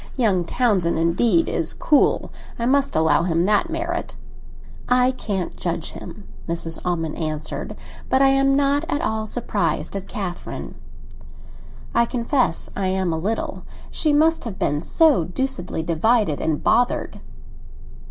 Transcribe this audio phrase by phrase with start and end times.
[0.17, 4.15] Young Townsend indeed is cool; I must allow him that merit."
[4.89, 6.79] "I can't judge him," Mrs.
[6.83, 7.75] Almond answered;
[8.09, 10.73] "but I am not at all surprised at Catherine."
[11.93, 13.61] "I confess I am a little;
[13.91, 17.19] she must have been so deucedly divided and bothered."